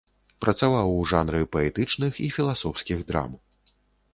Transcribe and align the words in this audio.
Працаваў 0.43 0.87
у 1.01 1.03
жанры 1.11 1.41
паэтычных 1.55 2.17
і 2.29 2.31
філасофскіх 2.39 3.05
драм. 3.13 3.37